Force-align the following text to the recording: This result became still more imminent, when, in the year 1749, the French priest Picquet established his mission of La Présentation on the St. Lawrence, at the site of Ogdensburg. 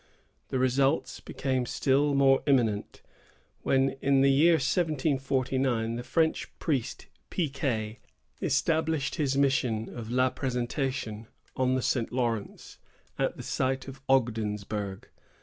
This 0.49 0.57
result 0.59 1.21
became 1.25 1.67
still 1.67 2.15
more 2.15 2.41
imminent, 2.47 3.03
when, 3.61 3.97
in 4.01 4.21
the 4.21 4.31
year 4.31 4.53
1749, 4.53 5.95
the 5.95 6.01
French 6.03 6.51
priest 6.57 7.05
Picquet 7.29 7.99
established 8.41 9.13
his 9.17 9.37
mission 9.37 9.95
of 9.95 10.09
La 10.09 10.31
Présentation 10.31 11.27
on 11.55 11.75
the 11.75 11.83
St. 11.83 12.11
Lawrence, 12.11 12.79
at 13.19 13.37
the 13.37 13.43
site 13.43 13.87
of 13.87 14.01
Ogdensburg. 14.09 15.07